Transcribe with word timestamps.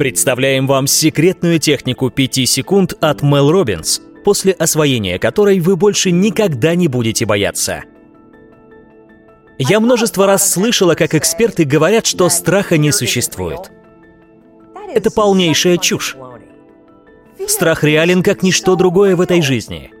Представляем 0.00 0.66
вам 0.66 0.86
секретную 0.86 1.58
технику 1.58 2.08
5 2.08 2.48
секунд 2.48 2.94
от 3.02 3.20
Мел 3.20 3.50
Робинс, 3.50 4.00
после 4.24 4.52
освоения 4.52 5.18
которой 5.18 5.60
вы 5.60 5.76
больше 5.76 6.10
никогда 6.10 6.74
не 6.74 6.88
будете 6.88 7.26
бояться. 7.26 7.84
Я 9.58 9.78
множество 9.78 10.24
раз 10.24 10.50
слышала, 10.50 10.94
как 10.94 11.14
эксперты 11.14 11.66
говорят, 11.66 12.06
что 12.06 12.30
страха 12.30 12.78
не 12.78 12.92
существует. 12.92 13.70
Это 14.88 15.10
полнейшая 15.10 15.76
чушь. 15.76 16.16
Страх 17.46 17.84
реален 17.84 18.22
как 18.22 18.42
ничто 18.42 18.76
другое 18.76 19.14
в 19.16 19.20
этой 19.20 19.42
жизни. 19.42 19.92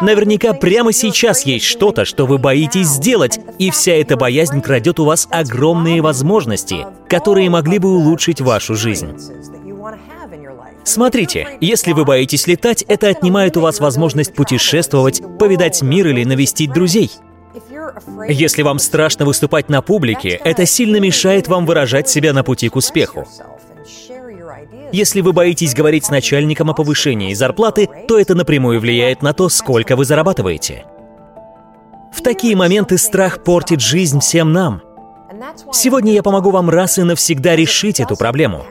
Наверняка 0.00 0.52
прямо 0.54 0.92
сейчас 0.92 1.44
есть 1.44 1.64
что-то, 1.64 2.04
что 2.04 2.26
вы 2.26 2.38
боитесь 2.38 2.88
сделать, 2.88 3.38
и 3.58 3.70
вся 3.70 3.92
эта 3.92 4.16
боязнь 4.16 4.60
крадет 4.60 4.98
у 4.98 5.04
вас 5.04 5.28
огромные 5.30 6.00
возможности, 6.00 6.86
которые 7.08 7.50
могли 7.50 7.78
бы 7.78 7.94
улучшить 7.94 8.40
вашу 8.40 8.74
жизнь. 8.74 9.16
Смотрите, 10.84 11.46
если 11.60 11.92
вы 11.92 12.04
боитесь 12.04 12.46
летать, 12.46 12.82
это 12.82 13.08
отнимает 13.08 13.56
у 13.56 13.60
вас 13.60 13.80
возможность 13.80 14.34
путешествовать, 14.34 15.22
повидать 15.38 15.82
мир 15.82 16.08
или 16.08 16.24
навестить 16.24 16.72
друзей. 16.72 17.10
Если 18.28 18.62
вам 18.62 18.78
страшно 18.78 19.24
выступать 19.24 19.68
на 19.68 19.82
публике, 19.82 20.40
это 20.44 20.66
сильно 20.66 20.96
мешает 20.96 21.48
вам 21.48 21.66
выражать 21.66 22.08
себя 22.08 22.32
на 22.32 22.42
пути 22.42 22.68
к 22.68 22.76
успеху. 22.76 23.26
Если 24.92 25.20
вы 25.20 25.32
боитесь 25.32 25.74
говорить 25.74 26.06
с 26.06 26.10
начальником 26.10 26.70
о 26.70 26.74
повышении 26.74 27.34
зарплаты, 27.34 27.88
то 28.08 28.18
это 28.18 28.34
напрямую 28.34 28.80
влияет 28.80 29.22
на 29.22 29.32
то, 29.32 29.48
сколько 29.48 29.96
вы 29.96 30.04
зарабатываете. 30.04 30.84
В 32.12 32.22
такие 32.22 32.56
моменты 32.56 32.98
страх 32.98 33.44
портит 33.44 33.80
жизнь 33.80 34.20
всем 34.20 34.52
нам. 34.52 34.82
Сегодня 35.72 36.12
я 36.12 36.22
помогу 36.22 36.50
вам 36.50 36.68
раз 36.68 36.98
и 36.98 37.02
навсегда 37.02 37.54
решить 37.54 38.00
эту 38.00 38.16
проблему. 38.16 38.64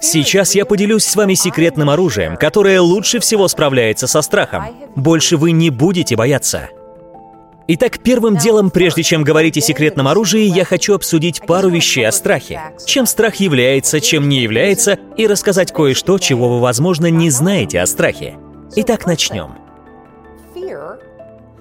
Сейчас 0.00 0.54
я 0.54 0.66
поделюсь 0.66 1.04
с 1.04 1.16
вами 1.16 1.34
секретным 1.34 1.88
оружием, 1.88 2.36
которое 2.36 2.80
лучше 2.80 3.20
всего 3.20 3.48
справляется 3.48 4.06
со 4.06 4.20
страхом. 4.20 4.64
Больше 4.96 5.36
вы 5.36 5.52
не 5.52 5.70
будете 5.70 6.16
бояться. 6.16 6.68
Итак, 7.68 8.00
первым 8.00 8.36
делом, 8.36 8.70
прежде 8.70 9.02
чем 9.02 9.22
говорить 9.22 9.56
о 9.56 9.60
секретном 9.60 10.08
оружии, 10.08 10.42
я 10.42 10.64
хочу 10.64 10.94
обсудить 10.94 11.42
пару 11.46 11.68
вещей 11.68 12.06
о 12.06 12.12
страхе. 12.12 12.60
Чем 12.86 13.06
страх 13.06 13.36
является, 13.36 14.00
чем 14.00 14.28
не 14.28 14.40
является, 14.40 14.98
и 15.16 15.26
рассказать 15.26 15.72
кое-что, 15.72 16.18
чего 16.18 16.48
вы, 16.48 16.60
возможно, 16.60 17.06
не 17.06 17.30
знаете 17.30 17.80
о 17.80 17.86
страхе. 17.86 18.36
Итак, 18.74 19.06
начнем. 19.06 19.52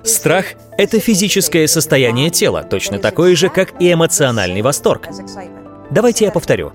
Страх— 0.03 0.45
это 0.77 0.99
физическое 0.99 1.67
состояние 1.67 2.31
тела, 2.31 2.63
точно 2.63 2.97
такое 2.97 3.35
же, 3.35 3.49
как 3.49 3.79
и 3.79 3.93
эмоциональный 3.93 4.63
восторг. 4.63 5.07
Давайте 5.91 6.25
я 6.25 6.31
повторю. 6.31 6.73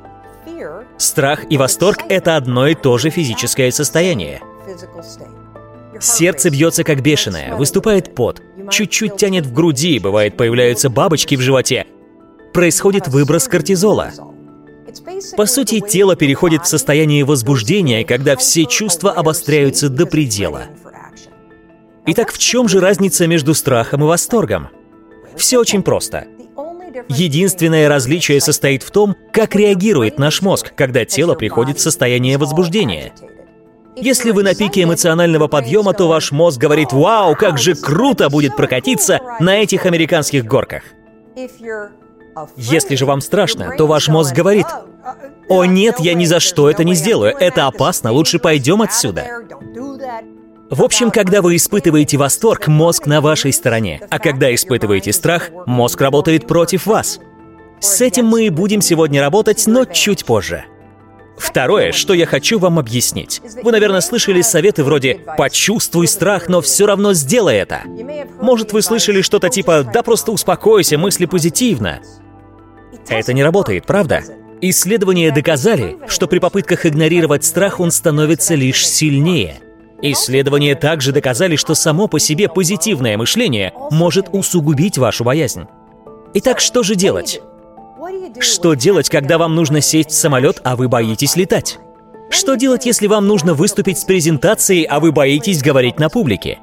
Страх 0.96 1.50
и 1.50 1.56
восторг— 1.56 1.98
это 2.08 2.36
одно 2.36 2.68
и 2.68 2.74
то 2.74 2.96
же 2.98 3.10
физическое 3.10 3.72
состояние. 3.72 4.40
Сердце 6.00 6.50
бьется 6.50 6.84
как 6.84 7.02
бешеное, 7.02 7.54
выступает 7.56 8.14
пот, 8.14 8.42
чуть-чуть 8.70 9.16
тянет 9.16 9.46
в 9.46 9.52
груди, 9.52 9.98
бывает 9.98 10.36
появляются 10.36 10.90
бабочки 10.90 11.34
в 11.34 11.40
животе. 11.40 11.86
Происходит 12.52 13.08
выброс 13.08 13.48
кортизола. 13.48 14.12
По 15.36 15.46
сути, 15.46 15.80
тело 15.80 16.16
переходит 16.16 16.62
в 16.62 16.68
состояние 16.68 17.24
возбуждения, 17.24 18.04
когда 18.04 18.36
все 18.36 18.64
чувства 18.64 19.12
обостряются 19.12 19.88
до 19.88 20.06
предела. 20.06 20.64
Итак, 22.06 22.32
в 22.32 22.38
чем 22.38 22.68
же 22.68 22.80
разница 22.80 23.26
между 23.26 23.54
страхом 23.54 24.02
и 24.02 24.06
восторгом? 24.06 24.68
Все 25.36 25.58
очень 25.58 25.82
просто. 25.82 26.26
Единственное 27.08 27.88
различие 27.88 28.40
состоит 28.40 28.82
в 28.82 28.90
том, 28.90 29.16
как 29.32 29.54
реагирует 29.54 30.18
наш 30.18 30.40
мозг, 30.40 30.72
когда 30.74 31.04
тело 31.04 31.34
приходит 31.34 31.78
в 31.78 31.82
состояние 31.82 32.38
возбуждения. 32.38 33.12
Если 33.96 34.30
вы 34.30 34.42
на 34.42 34.54
пике 34.54 34.82
эмоционального 34.82 35.48
подъема, 35.48 35.94
то 35.94 36.06
ваш 36.06 36.30
мозг 36.30 36.60
говорит 36.60 36.92
«Вау, 36.92 37.34
как 37.34 37.58
же 37.58 37.74
круто 37.74 38.28
будет 38.28 38.54
прокатиться 38.54 39.20
на 39.40 39.56
этих 39.56 39.86
американских 39.86 40.44
горках!» 40.44 40.82
Если 42.56 42.94
же 42.96 43.06
вам 43.06 43.22
страшно, 43.22 43.74
то 43.78 43.86
ваш 43.86 44.08
мозг 44.08 44.34
говорит 44.34 44.66
«О 45.48 45.64
нет, 45.64 45.96
я 45.98 46.12
ни 46.12 46.26
за 46.26 46.40
что 46.40 46.68
это 46.68 46.84
не 46.84 46.94
сделаю, 46.94 47.34
это 47.34 47.66
опасно, 47.66 48.12
лучше 48.12 48.38
пойдем 48.38 48.82
отсюда». 48.82 49.24
В 50.68 50.82
общем, 50.82 51.10
когда 51.10 51.42
вы 51.42 51.56
испытываете 51.56 52.18
восторг, 52.18 52.66
мозг 52.66 53.06
на 53.06 53.20
вашей 53.20 53.52
стороне, 53.52 54.00
а 54.10 54.18
когда 54.18 54.52
испытываете 54.54 55.12
страх, 55.12 55.50
мозг 55.64 56.00
работает 56.00 56.46
против 56.46 56.86
вас. 56.86 57.20
С 57.80 58.00
этим 58.00 58.26
мы 58.26 58.46
и 58.46 58.50
будем 58.50 58.80
сегодня 58.80 59.20
работать, 59.20 59.64
но 59.66 59.84
чуть 59.84 60.24
позже. 60.24 60.64
Второе, 61.38 61.92
что 61.92 62.14
я 62.14 62.26
хочу 62.26 62.58
вам 62.58 62.78
объяснить. 62.78 63.42
Вы, 63.62 63.72
наверное, 63.72 64.00
слышали 64.00 64.40
советы 64.40 64.84
вроде 64.84 65.20
«почувствуй 65.36 66.06
страх, 66.06 66.48
но 66.48 66.60
все 66.60 66.86
равно 66.86 67.12
сделай 67.12 67.56
это». 67.56 67.82
Может, 68.40 68.72
вы 68.72 68.82
слышали 68.82 69.22
что-то 69.22 69.48
типа 69.48 69.84
«да 69.84 70.02
просто 70.02 70.32
успокойся, 70.32 70.98
мысли 70.98 71.26
позитивно». 71.26 72.00
Это 73.08 73.32
не 73.32 73.44
работает, 73.44 73.86
правда? 73.86 74.22
Исследования 74.60 75.30
доказали, 75.30 75.98
что 76.08 76.26
при 76.26 76.38
попытках 76.38 76.86
игнорировать 76.86 77.44
страх 77.44 77.78
он 77.78 77.90
становится 77.90 78.54
лишь 78.54 78.86
сильнее. 78.86 79.60
Исследования 80.02 80.74
также 80.74 81.12
доказали, 81.12 81.56
что 81.56 81.74
само 81.74 82.06
по 82.08 82.18
себе 82.18 82.48
позитивное 82.48 83.16
мышление 83.16 83.72
может 83.90 84.28
усугубить 84.32 84.98
вашу 84.98 85.24
боязнь. 85.24 85.64
Итак, 86.34 86.60
что 86.60 86.82
же 86.82 86.96
делать? 86.96 87.40
Что 88.40 88.74
делать, 88.74 89.08
когда 89.08 89.38
вам 89.38 89.54
нужно 89.54 89.80
сесть 89.80 90.10
в 90.10 90.14
самолет, 90.14 90.60
а 90.64 90.76
вы 90.76 90.88
боитесь 90.88 91.36
летать? 91.36 91.78
Что 92.30 92.54
делать, 92.56 92.86
если 92.86 93.06
вам 93.06 93.26
нужно 93.26 93.54
выступить 93.54 93.98
с 93.98 94.04
презентацией, 94.04 94.84
а 94.84 95.00
вы 95.00 95.12
боитесь 95.12 95.62
говорить 95.62 95.98
на 95.98 96.08
публике? 96.08 96.58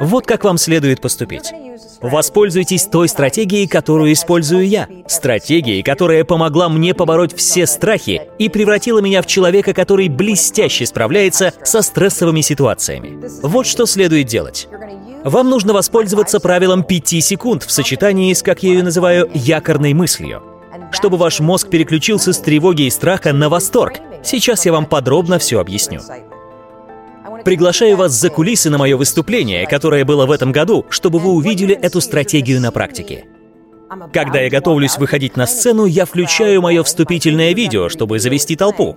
Вот 0.00 0.26
как 0.26 0.44
вам 0.44 0.58
следует 0.58 1.00
поступить. 1.00 1.52
Воспользуйтесь 2.00 2.84
той 2.84 3.08
стратегией, 3.08 3.66
которую 3.66 4.12
использую 4.12 4.66
я. 4.66 4.88
Стратегией, 5.06 5.82
которая 5.82 6.24
помогла 6.24 6.68
мне 6.68 6.94
побороть 6.94 7.36
все 7.36 7.66
страхи 7.66 8.22
и 8.38 8.48
превратила 8.48 9.00
меня 9.00 9.22
в 9.22 9.26
человека, 9.26 9.74
который 9.74 10.08
блестяще 10.08 10.86
справляется 10.86 11.52
со 11.62 11.82
стрессовыми 11.82 12.40
ситуациями. 12.40 13.20
Вот 13.42 13.66
что 13.66 13.86
следует 13.86 14.26
делать. 14.26 14.68
Вам 15.24 15.50
нужно 15.50 15.72
воспользоваться 15.72 16.40
правилом 16.40 16.82
5 16.82 17.22
секунд 17.22 17.62
в 17.62 17.70
сочетании 17.70 18.32
с, 18.32 18.42
как 18.42 18.62
я 18.62 18.70
ее 18.70 18.82
называю, 18.82 19.30
якорной 19.32 19.94
мыслью 19.94 20.42
чтобы 20.92 21.16
ваш 21.16 21.40
мозг 21.40 21.68
переключился 21.68 22.32
с 22.32 22.38
тревоги 22.38 22.82
и 22.82 22.90
страха 22.90 23.32
на 23.32 23.48
восторг. 23.48 23.94
Сейчас 24.22 24.66
я 24.66 24.72
вам 24.72 24.86
подробно 24.86 25.38
все 25.38 25.60
объясню. 25.60 26.00
Приглашаю 27.44 27.96
вас 27.96 28.12
за 28.12 28.30
кулисы 28.30 28.70
на 28.70 28.78
мое 28.78 28.96
выступление, 28.96 29.66
которое 29.66 30.04
было 30.04 30.26
в 30.26 30.30
этом 30.30 30.52
году, 30.52 30.86
чтобы 30.90 31.18
вы 31.18 31.30
увидели 31.32 31.74
эту 31.74 32.00
стратегию 32.00 32.60
на 32.60 32.70
практике. 32.70 33.24
Когда 34.12 34.40
я 34.40 34.48
готовлюсь 34.48 34.96
выходить 34.96 35.36
на 35.36 35.46
сцену, 35.46 35.84
я 35.84 36.06
включаю 36.06 36.62
мое 36.62 36.82
вступительное 36.82 37.52
видео, 37.52 37.88
чтобы 37.88 38.18
завести 38.20 38.56
толпу. 38.56 38.96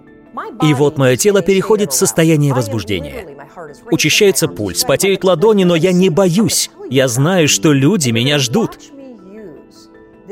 И 0.61 0.73
вот 0.73 0.97
мое 0.97 1.17
тело 1.17 1.41
переходит 1.41 1.91
в 1.91 1.95
состояние 1.95 2.53
возбуждения. 2.53 3.25
Учащается 3.91 4.47
пульс, 4.47 4.83
потеют 4.83 5.23
ладони, 5.23 5.63
но 5.63 5.75
я 5.75 5.91
не 5.91 6.09
боюсь. 6.09 6.69
Я 6.89 7.07
знаю, 7.07 7.47
что 7.47 7.73
люди 7.73 8.11
меня 8.11 8.37
ждут. 8.37 8.77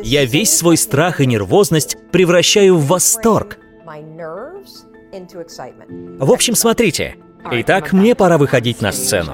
Я 0.01 0.25
весь 0.25 0.55
свой 0.55 0.77
страх 0.77 1.21
и 1.21 1.25
нервозность 1.25 1.97
превращаю 2.11 2.77
в 2.77 2.87
восторг. 2.87 3.57
В 6.19 6.31
общем, 6.31 6.55
смотрите. 6.55 7.15
Итак, 7.51 7.91
мне 7.91 8.15
пора 8.15 8.37
выходить 8.37 8.81
на 8.81 8.91
сцену. 8.91 9.33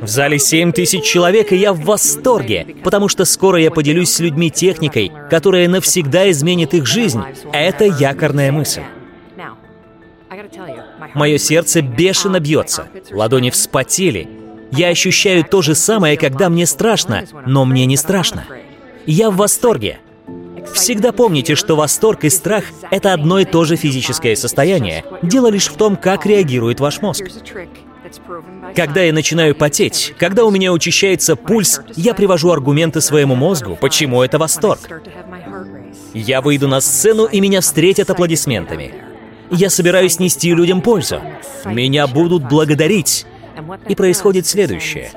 В 0.00 0.08
зале 0.08 0.38
7 0.38 0.72
тысяч 0.72 1.04
человек, 1.04 1.52
и 1.52 1.56
я 1.56 1.74
в 1.74 1.82
восторге, 1.82 2.76
потому 2.82 3.08
что 3.08 3.26
скоро 3.26 3.58
я 3.58 3.70
поделюсь 3.70 4.10
с 4.10 4.20
людьми 4.20 4.50
техникой, 4.50 5.12
которая 5.30 5.68
навсегда 5.68 6.30
изменит 6.30 6.72
их 6.72 6.86
жизнь. 6.86 7.20
Это 7.52 7.84
якорная 7.84 8.50
мысль. 8.52 8.82
Мое 11.14 11.36
сердце 11.36 11.82
бешено 11.82 12.40
бьется, 12.40 12.88
ладони 13.10 13.50
вспотели. 13.50 14.28
Я 14.70 14.88
ощущаю 14.88 15.44
то 15.44 15.60
же 15.60 15.74
самое, 15.74 16.16
когда 16.16 16.48
мне 16.48 16.64
страшно, 16.64 17.24
но 17.46 17.66
мне 17.66 17.84
не 17.84 17.98
страшно. 17.98 18.44
Я 19.06 19.30
в 19.30 19.36
восторге. 19.36 20.00
Всегда 20.74 21.12
помните, 21.12 21.54
что 21.54 21.74
восторг 21.74 22.24
и 22.24 22.30
страх— 22.30 22.64
это 22.90 23.12
одно 23.12 23.40
и 23.40 23.44
то 23.44 23.64
же 23.64 23.76
физическое 23.76 24.36
состояние. 24.36 25.04
Дело 25.22 25.48
лишь 25.48 25.68
в 25.68 25.76
том, 25.76 25.96
как 25.96 26.24
реагирует 26.24 26.80
ваш 26.80 27.02
мозг. 27.02 27.24
Когда 28.76 29.02
я 29.02 29.12
начинаю 29.12 29.54
потеть, 29.54 30.14
когда 30.18 30.44
у 30.44 30.50
меня 30.50 30.72
учащается 30.72 31.34
пульс, 31.34 31.80
я 31.96 32.14
привожу 32.14 32.50
аргументы 32.50 33.00
своему 33.00 33.34
мозгу, 33.34 33.76
почему 33.80 34.22
это 34.22 34.38
восторг. 34.38 34.80
Я 36.14 36.40
выйду 36.40 36.68
на 36.68 36.80
сцену, 36.80 37.24
и 37.24 37.40
меня 37.40 37.60
встретят 37.60 38.10
аплодисментами. 38.10 38.94
Я 39.50 39.68
собираюсь 39.68 40.18
нести 40.18 40.54
людям 40.54 40.80
пользу. 40.80 41.20
Меня 41.64 42.06
будут 42.06 42.48
благодарить. 42.48 43.26
И 43.88 43.94
происходит 43.94 44.46
следующее. 44.46 45.10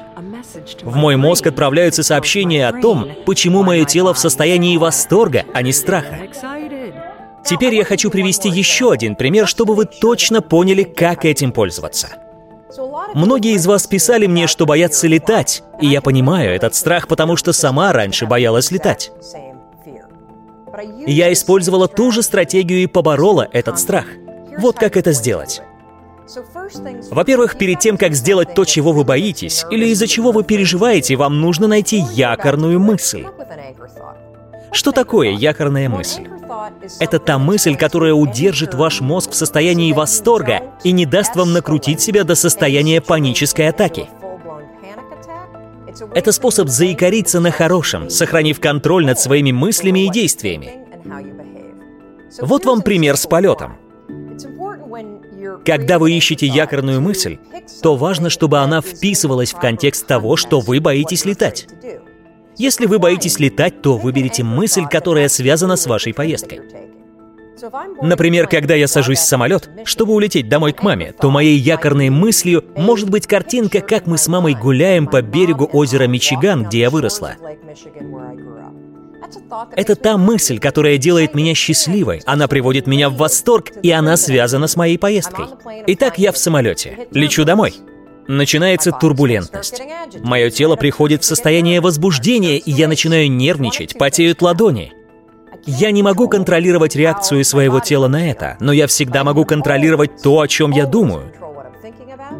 В 0.84 0.96
мой 0.96 1.16
мозг 1.16 1.48
отправляются 1.48 2.04
сообщения 2.04 2.68
о 2.68 2.74
том, 2.74 3.08
почему 3.26 3.64
мое 3.64 3.86
тело 3.86 4.14
в 4.14 4.20
состоянии 4.20 4.78
восторга, 4.78 5.46
а 5.54 5.62
не 5.62 5.72
страха. 5.72 6.20
Теперь 7.46 7.76
я 7.76 7.84
хочу 7.84 8.10
привести 8.10 8.50
еще 8.50 8.92
один 8.92 9.16
пример, 9.16 9.48
чтобы 9.48 9.76
вы 9.76 9.86
точно 9.86 10.42
поняли, 10.42 10.84
как 10.84 11.26
этим 11.26 11.52
пользоваться. 11.52 12.10
Многие 13.14 13.54
из 13.54 13.66
вас 13.68 13.88
писали 13.88 14.26
мне, 14.26 14.48
что 14.48 14.66
боятся 14.66 15.08
летать, 15.08 15.64
и 15.80 15.88
я 15.88 16.02
понимаю 16.02 16.54
этот 16.54 16.76
страх, 16.76 17.08
потому 17.08 17.36
что 17.36 17.54
сама 17.54 17.94
раньше 17.94 18.26
боялась 18.26 18.72
летать. 18.72 19.12
Я 21.06 21.32
использовала 21.32 21.88
ту 21.88 22.12
же 22.12 22.22
стратегию 22.22 22.84
и 22.84 22.88
поборола 22.88 23.48
этот 23.52 23.80
страх. 23.80 24.06
Вот 24.58 24.78
как 24.78 24.98
это 24.98 25.14
сделать. 25.14 25.62
Во-первых, 27.12 27.58
перед 27.58 27.80
тем, 27.80 27.98
как 27.98 28.14
сделать 28.14 28.54
то, 28.54 28.66
чего 28.66 28.92
вы 28.92 29.04
боитесь, 29.04 29.66
или 29.70 29.88
из-за 29.88 30.08
чего 30.08 30.32
вы 30.32 30.44
переживаете, 30.44 31.16
вам 31.16 31.40
нужно 31.40 31.68
найти 31.68 32.04
якорную 32.14 32.80
мысль. 32.80 33.26
Что 34.72 34.92
такое 34.92 35.30
якорная 35.32 35.88
мысль? 35.88 36.28
Это 37.00 37.20
та 37.20 37.38
мысль, 37.38 37.76
которая 37.76 38.14
удержит 38.14 38.74
ваш 38.74 39.02
мозг 39.02 39.32
в 39.32 39.36
состоянии 39.36 39.94
восторга 39.94 40.64
и 40.84 40.92
не 40.92 41.06
даст 41.06 41.36
вам 41.36 41.54
накрутить 41.54 42.02
себя 42.02 42.24
до 42.24 42.36
состояния 42.36 43.02
панической 43.02 43.70
атаки. 43.70 44.10
Это 46.14 46.32
способ 46.32 46.68
заикариться 46.68 47.40
на 47.40 47.52
хорошем, 47.52 48.10
сохранив 48.10 48.60
контроль 48.60 49.06
над 49.06 49.20
своими 49.20 49.52
мыслями 49.52 50.06
и 50.06 50.10
действиями. 50.10 50.86
Вот 52.42 52.66
вам 52.66 52.82
пример 52.82 53.16
с 53.16 53.26
полетом. 53.28 53.78
Когда 55.64 56.00
вы 56.00 56.12
ищете 56.14 56.48
якорную 56.48 57.02
мысль, 57.02 57.38
то 57.82 57.96
важно, 57.96 58.30
чтобы 58.30 58.60
она 58.60 58.82
вписывалась 58.82 59.54
в 59.54 59.60
контекст 59.60 60.08
того, 60.08 60.36
что 60.36 60.60
вы 60.60 60.80
боитесь 60.80 61.26
летать. 61.26 61.68
Если 62.58 62.86
вы 62.86 63.00
боитесь 63.00 63.40
летать, 63.40 63.82
то 63.82 63.98
выберите 63.98 64.44
мысль, 64.44 64.86
которая 64.90 65.28
связана 65.28 65.76
с 65.76 65.88
вашей 65.88 66.14
поездкой. 66.14 66.62
Например, 68.02 68.48
когда 68.48 68.76
я 68.76 68.88
сажусь 68.88 69.20
в 69.20 69.26
самолет, 69.26 69.70
чтобы 69.86 70.14
улететь 70.14 70.50
домой 70.50 70.74
к 70.74 70.84
маме, 70.84 71.14
то 71.20 71.32
моей 71.32 71.58
якорной 71.58 72.10
мыслью 72.10 72.64
может 72.76 73.10
быть 73.10 73.28
картинка, 73.28 73.82
как 73.82 74.08
мы 74.08 74.18
с 74.18 74.28
мамой 74.28 74.56
гуляем 74.56 75.08
по 75.08 75.22
берегу 75.22 75.70
озера 75.72 76.08
Мичиган, 76.08 76.66
где 76.66 76.80
я 76.80 76.90
выросла. 76.90 77.36
Это 79.76 79.96
та 79.96 80.18
мысль, 80.18 80.60
которая 80.60 80.98
делает 80.98 81.36
меня 81.36 81.54
счастливой, 81.54 82.22
она 82.26 82.48
приводит 82.48 82.88
меня 82.88 83.10
в 83.10 83.16
восторг, 83.16 83.72
и 83.82 83.92
она 83.92 84.18
связана 84.18 84.68
с 84.68 84.76
моей 84.76 84.98
поездкой. 84.98 85.46
Итак, 85.88 86.18
я 86.18 86.32
в 86.32 86.38
самолете, 86.38 87.08
лечу 87.12 87.44
домой. 87.46 87.74
Начинается 88.28 88.92
турбулентность. 88.92 89.82
Мое 90.24 90.50
тело 90.50 90.76
приходит 90.76 91.22
в 91.22 91.26
состояние 91.26 91.80
возбуждения, 91.80 92.58
и 92.58 92.72
я 92.72 92.88
начинаю 92.88 93.30
нервничать, 93.32 93.98
потеют 93.98 94.42
ладони. 94.42 94.94
Я 95.66 95.92
не 95.92 96.04
могу 96.04 96.28
контролировать 96.28 96.96
реакцию 96.96 97.44
своего 97.44 97.80
тела 97.80 98.08
на 98.08 98.30
это, 98.30 98.58
но 98.60 98.72
я 98.72 98.88
всегда 98.88 99.24
могу 99.24 99.46
контролировать 99.46 100.22
то, 100.22 100.40
о 100.40 100.48
чем 100.48 100.72
я 100.72 100.86
думаю. 100.86 101.32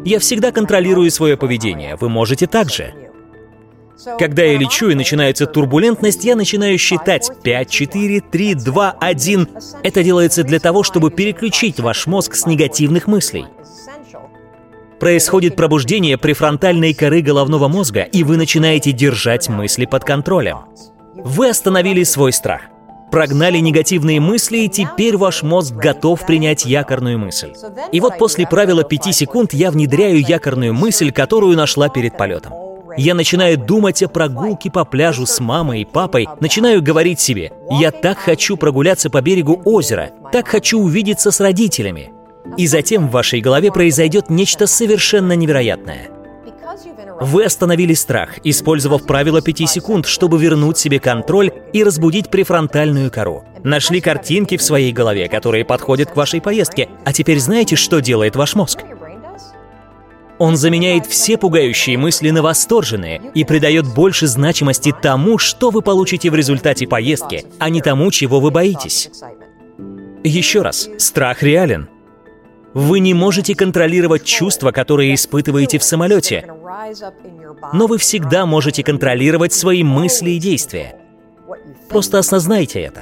Я 0.04 0.18
всегда 0.18 0.52
контролирую 0.52 1.10
свое 1.10 1.36
поведение, 1.36 1.96
вы 1.96 2.08
можете 2.08 2.46
также. 2.46 2.94
Когда 4.18 4.42
я 4.42 4.56
лечу 4.56 4.88
и 4.88 4.94
начинается 4.94 5.46
турбулентность, 5.46 6.24
я 6.24 6.36
начинаю 6.36 6.78
считать 6.78 7.30
5, 7.42 7.70
4, 7.70 8.20
3, 8.20 8.54
2, 8.54 8.90
1. 9.00 9.48
Это 9.82 10.02
делается 10.02 10.44
для 10.44 10.60
того, 10.60 10.82
чтобы 10.82 11.10
переключить 11.10 11.80
ваш 11.80 12.06
мозг 12.06 12.34
с 12.34 12.46
негативных 12.46 13.06
мыслей. 13.06 13.46
Происходит 15.00 15.56
пробуждение 15.56 16.16
префронтальной 16.16 16.94
коры 16.94 17.20
головного 17.20 17.68
мозга, 17.68 18.02
и 18.02 18.22
вы 18.22 18.36
начинаете 18.36 18.92
держать 18.92 19.48
мысли 19.48 19.84
под 19.84 20.04
контролем. 20.04 20.60
Вы 21.14 21.50
остановили 21.50 22.02
свой 22.04 22.32
страх, 22.32 22.62
прогнали 23.10 23.58
негативные 23.58 24.20
мысли, 24.20 24.58
и 24.58 24.68
теперь 24.68 25.16
ваш 25.16 25.42
мозг 25.42 25.74
готов 25.74 26.24
принять 26.24 26.64
якорную 26.64 27.18
мысль. 27.18 27.52
И 27.92 28.00
вот 28.00 28.18
после 28.18 28.46
правила 28.46 28.84
5 28.84 29.14
секунд 29.14 29.52
я 29.52 29.70
внедряю 29.70 30.20
якорную 30.20 30.72
мысль, 30.72 31.10
которую 31.10 31.56
нашла 31.56 31.88
перед 31.88 32.16
полетом. 32.16 32.65
Я 32.96 33.14
начинаю 33.14 33.58
думать 33.58 34.02
о 34.02 34.08
прогулке 34.08 34.70
по 34.70 34.84
пляжу 34.84 35.26
с 35.26 35.38
мамой 35.40 35.82
и 35.82 35.84
папой, 35.84 36.28
начинаю 36.40 36.82
говорить 36.82 37.20
себе, 37.20 37.52
я 37.70 37.90
так 37.90 38.18
хочу 38.18 38.56
прогуляться 38.56 39.10
по 39.10 39.20
берегу 39.20 39.60
озера, 39.64 40.10
так 40.32 40.48
хочу 40.48 40.80
увидеться 40.80 41.30
с 41.30 41.40
родителями. 41.40 42.12
И 42.56 42.66
затем 42.66 43.08
в 43.08 43.10
вашей 43.10 43.40
голове 43.40 43.70
произойдет 43.70 44.30
нечто 44.30 44.66
совершенно 44.66 45.34
невероятное. 45.34 46.08
Вы 47.20 47.44
остановили 47.44 47.94
страх, 47.94 48.38
использовав 48.44 49.06
правило 49.06 49.40
5 49.40 49.68
секунд, 49.68 50.06
чтобы 50.06 50.38
вернуть 50.38 50.78
себе 50.78 50.98
контроль 50.98 51.50
и 51.72 51.82
разбудить 51.82 52.30
префронтальную 52.30 53.10
кору. 53.10 53.44
Нашли 53.62 54.00
картинки 54.00 54.56
в 54.56 54.62
своей 54.62 54.92
голове, 54.92 55.28
которые 55.28 55.64
подходят 55.64 56.10
к 56.10 56.16
вашей 56.16 56.40
поездке. 56.40 56.88
А 57.04 57.12
теперь 57.12 57.40
знаете, 57.40 57.76
что 57.76 58.00
делает 58.00 58.36
ваш 58.36 58.54
мозг? 58.54 58.80
Он 60.38 60.56
заменяет 60.56 61.06
все 61.06 61.38
пугающие 61.38 61.96
мысли 61.96 62.30
на 62.30 62.42
восторженные 62.42 63.22
и 63.34 63.44
придает 63.44 63.86
больше 63.94 64.26
значимости 64.26 64.92
тому, 64.92 65.38
что 65.38 65.70
вы 65.70 65.80
получите 65.82 66.30
в 66.30 66.34
результате 66.34 66.86
поездки, 66.86 67.46
а 67.58 67.70
не 67.70 67.80
тому, 67.80 68.10
чего 68.10 68.40
вы 68.40 68.50
боитесь. 68.50 69.10
Еще 70.22 70.62
раз, 70.62 70.90
страх 70.98 71.42
реален. 71.42 71.88
Вы 72.74 73.00
не 73.00 73.14
можете 73.14 73.54
контролировать 73.54 74.24
чувства, 74.24 74.70
которые 74.70 75.14
испытываете 75.14 75.78
в 75.78 75.82
самолете, 75.82 76.46
но 77.72 77.86
вы 77.86 77.96
всегда 77.96 78.44
можете 78.44 78.82
контролировать 78.82 79.54
свои 79.54 79.82
мысли 79.82 80.32
и 80.32 80.38
действия. 80.38 81.00
Просто 81.88 82.18
осознайте 82.18 82.80
это. 82.80 83.00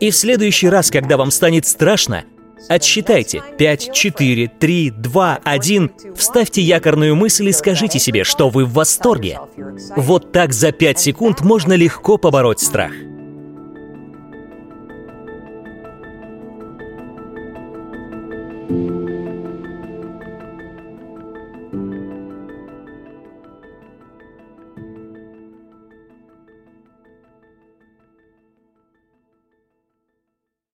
И 0.00 0.10
в 0.10 0.16
следующий 0.16 0.68
раз, 0.70 0.90
когда 0.90 1.18
вам 1.18 1.30
станет 1.30 1.66
страшно, 1.66 2.24
отсчитайте 2.68 3.42
5, 3.58 3.92
4, 3.92 4.48
3, 4.48 4.90
2, 4.90 5.40
1, 5.44 5.90
вставьте 6.16 6.60
якорную 6.62 7.16
мысль 7.16 7.48
и 7.48 7.52
скажите 7.52 7.98
себе, 7.98 8.24
что 8.24 8.48
вы 8.48 8.64
в 8.64 8.72
восторге. 8.72 9.40
Вот 9.96 10.32
так 10.32 10.52
за 10.52 10.72
5 10.72 10.98
секунд 10.98 11.40
можно 11.40 11.72
легко 11.74 12.18
побороть 12.18 12.60
страх. 12.60 12.92